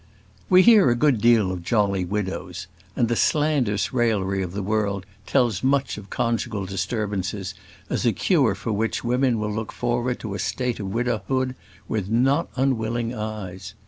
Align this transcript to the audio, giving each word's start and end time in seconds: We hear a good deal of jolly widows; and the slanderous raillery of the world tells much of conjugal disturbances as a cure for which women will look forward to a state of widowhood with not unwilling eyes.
We 0.49 0.63
hear 0.63 0.89
a 0.89 0.95
good 0.95 1.21
deal 1.21 1.51
of 1.51 1.61
jolly 1.61 2.05
widows; 2.05 2.65
and 2.95 3.07
the 3.07 3.15
slanderous 3.15 3.93
raillery 3.93 4.41
of 4.41 4.53
the 4.53 4.63
world 4.63 5.05
tells 5.27 5.63
much 5.63 5.95
of 5.95 6.09
conjugal 6.09 6.65
disturbances 6.65 7.53
as 7.87 8.03
a 8.03 8.11
cure 8.11 8.55
for 8.55 8.71
which 8.71 9.03
women 9.03 9.37
will 9.37 9.53
look 9.53 9.71
forward 9.71 10.19
to 10.21 10.33
a 10.33 10.39
state 10.39 10.79
of 10.79 10.87
widowhood 10.87 11.53
with 11.87 12.09
not 12.09 12.49
unwilling 12.55 13.13
eyes. 13.13 13.75